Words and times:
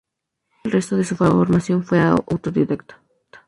Todo 0.63 0.69
el 0.69 0.71
resto 0.71 0.97
de 0.97 1.03
su 1.03 1.15
formación 1.15 1.83
fue 1.83 1.99
autodidacta. 1.99 3.03